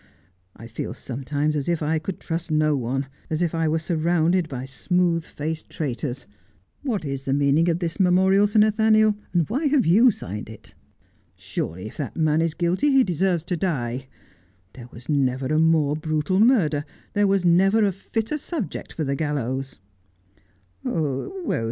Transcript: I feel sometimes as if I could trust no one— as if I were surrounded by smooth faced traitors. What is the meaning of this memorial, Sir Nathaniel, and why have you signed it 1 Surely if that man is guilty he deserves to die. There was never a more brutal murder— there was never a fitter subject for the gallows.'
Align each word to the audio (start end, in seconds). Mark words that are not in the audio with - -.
I 0.55 0.65
feel 0.65 0.95
sometimes 0.95 1.55
as 1.55 1.69
if 1.69 1.83
I 1.83 1.99
could 1.99 2.19
trust 2.19 2.49
no 2.49 2.75
one— 2.75 3.05
as 3.29 3.43
if 3.43 3.53
I 3.53 3.67
were 3.67 3.77
surrounded 3.77 4.49
by 4.49 4.65
smooth 4.65 5.23
faced 5.23 5.69
traitors. 5.69 6.25
What 6.81 7.05
is 7.05 7.25
the 7.25 7.33
meaning 7.35 7.69
of 7.69 7.77
this 7.77 7.99
memorial, 7.99 8.47
Sir 8.47 8.57
Nathaniel, 8.57 9.13
and 9.31 9.47
why 9.47 9.67
have 9.67 9.85
you 9.85 10.09
signed 10.09 10.49
it 10.49 10.73
1 10.73 10.73
Surely 11.35 11.85
if 11.85 11.97
that 11.97 12.17
man 12.17 12.41
is 12.41 12.55
guilty 12.55 12.89
he 12.89 13.03
deserves 13.03 13.43
to 13.43 13.55
die. 13.55 14.07
There 14.73 14.89
was 14.91 15.07
never 15.07 15.45
a 15.45 15.59
more 15.59 15.95
brutal 15.95 16.39
murder— 16.39 16.83
there 17.13 17.27
was 17.27 17.45
never 17.45 17.85
a 17.85 17.91
fitter 17.91 18.39
subject 18.39 18.93
for 18.93 19.03
the 19.03 19.15
gallows.' 19.15 19.77